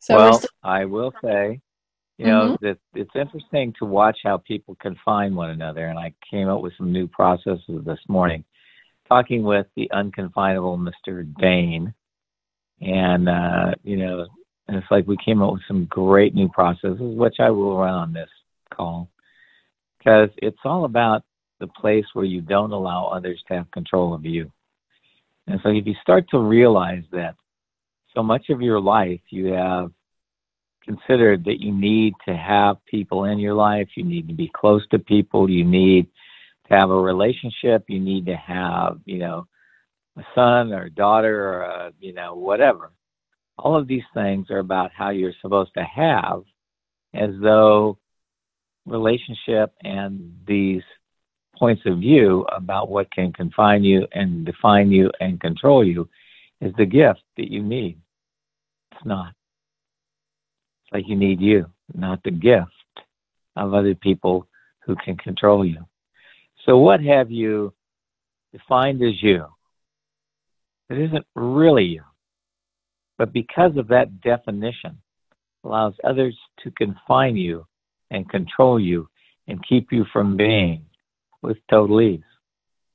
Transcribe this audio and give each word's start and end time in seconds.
So 0.00 0.16
well, 0.16 0.32
still, 0.34 0.50
I 0.62 0.86
will 0.86 1.12
say, 1.22 1.60
you 2.18 2.26
know, 2.26 2.58
that 2.60 2.78
it's 2.94 3.10
interesting 3.14 3.74
to 3.78 3.84
watch 3.84 4.18
how 4.24 4.38
people 4.38 4.76
confine 4.80 5.34
one 5.34 5.50
another. 5.50 5.86
And 5.86 5.98
I 5.98 6.12
came 6.30 6.48
up 6.48 6.60
with 6.60 6.72
some 6.76 6.92
new 6.92 7.06
processes 7.06 7.84
this 7.84 7.98
morning, 8.08 8.44
talking 9.08 9.42
with 9.42 9.66
the 9.76 9.90
unconfinable 9.90 10.78
Mr. 10.78 11.24
Dain. 11.38 11.94
And, 12.80 13.28
uh, 13.28 13.72
you 13.84 13.96
know, 13.96 14.26
and 14.68 14.76
it's 14.76 14.90
like 14.90 15.06
we 15.06 15.16
came 15.24 15.42
up 15.42 15.52
with 15.52 15.62
some 15.68 15.86
great 15.86 16.34
new 16.34 16.48
processes, 16.48 16.98
which 17.00 17.36
I 17.38 17.50
will 17.50 17.76
run 17.76 17.94
on 17.94 18.12
this 18.12 18.30
call. 18.72 19.08
Because 19.98 20.30
it's 20.38 20.60
all 20.64 20.84
about 20.84 21.24
the 21.58 21.66
place 21.66 22.06
where 22.14 22.24
you 22.24 22.40
don't 22.40 22.72
allow 22.72 23.06
others 23.06 23.42
to 23.48 23.54
have 23.54 23.70
control 23.70 24.14
of 24.14 24.24
you. 24.24 24.50
And 25.46 25.60
so 25.62 25.70
if 25.70 25.86
you 25.86 25.94
start 26.02 26.26
to 26.30 26.38
realize 26.38 27.04
that 27.12 27.34
so 28.14 28.22
much 28.22 28.50
of 28.50 28.60
your 28.60 28.80
life 28.80 29.20
you 29.30 29.46
have 29.52 29.90
considered 30.84 31.44
that 31.44 31.60
you 31.60 31.72
need 31.72 32.14
to 32.26 32.34
have 32.34 32.84
people 32.86 33.24
in 33.24 33.38
your 33.38 33.54
life, 33.54 33.88
you 33.96 34.04
need 34.04 34.28
to 34.28 34.34
be 34.34 34.50
close 34.54 34.86
to 34.88 34.98
people, 34.98 35.48
you 35.48 35.64
need 35.64 36.06
to 36.68 36.74
have 36.74 36.90
a 36.90 37.00
relationship, 37.00 37.84
you 37.88 38.00
need 38.00 38.26
to 38.26 38.36
have, 38.36 38.98
you 39.04 39.18
know, 39.18 39.46
a 40.18 40.22
son 40.34 40.72
or 40.72 40.84
a 40.84 40.90
daughter 40.90 41.48
or 41.48 41.62
a, 41.62 41.92
you 42.00 42.12
know, 42.12 42.34
whatever. 42.34 42.90
All 43.58 43.76
of 43.76 43.86
these 43.86 44.02
things 44.14 44.50
are 44.50 44.58
about 44.58 44.90
how 44.96 45.10
you're 45.10 45.34
supposed 45.42 45.72
to 45.76 45.84
have 45.84 46.42
as 47.14 47.30
though 47.42 47.98
relationship 48.86 49.72
and 49.82 50.34
these 50.46 50.82
points 51.56 51.82
of 51.84 51.98
view 51.98 52.46
about 52.56 52.88
what 52.88 53.12
can 53.12 53.32
confine 53.32 53.84
you 53.84 54.06
and 54.12 54.46
define 54.46 54.90
you 54.90 55.10
and 55.20 55.40
control 55.40 55.84
you 55.84 56.08
is 56.60 56.72
the 56.78 56.86
gift 56.86 57.20
that 57.36 57.50
you 57.50 57.62
need. 57.62 57.98
Not. 59.04 59.32
It's 60.84 60.92
like 60.92 61.08
you 61.08 61.16
need 61.16 61.40
you, 61.40 61.66
not 61.94 62.22
the 62.22 62.30
gift 62.30 62.70
of 63.56 63.74
other 63.74 63.94
people 63.94 64.46
who 64.84 64.96
can 64.96 65.16
control 65.16 65.64
you. 65.64 65.84
So, 66.66 66.78
what 66.78 67.00
have 67.02 67.30
you 67.30 67.72
defined 68.52 69.02
as 69.02 69.22
you? 69.22 69.46
It 70.90 70.98
isn't 70.98 71.26
really 71.34 71.84
you, 71.84 72.02
but 73.16 73.32
because 73.32 73.76
of 73.76 73.88
that 73.88 74.20
definition, 74.20 74.98
allows 75.64 75.94
others 76.04 76.36
to 76.64 76.70
confine 76.72 77.36
you 77.36 77.66
and 78.10 78.28
control 78.28 78.80
you 78.80 79.08
and 79.46 79.64
keep 79.66 79.92
you 79.92 80.04
from 80.12 80.36
being 80.36 80.84
with 81.42 81.58
total 81.70 82.00
ease. 82.00 82.20